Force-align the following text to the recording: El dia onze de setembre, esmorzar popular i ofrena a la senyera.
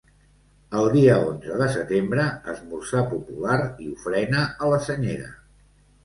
El 0.77 0.87
dia 0.93 1.17
onze 1.25 1.57
de 1.59 1.65
setembre, 1.73 2.23
esmorzar 2.53 3.03
popular 3.11 3.57
i 3.83 3.91
ofrena 3.97 4.41
a 4.47 4.71
la 4.73 4.81
senyera. 4.87 5.29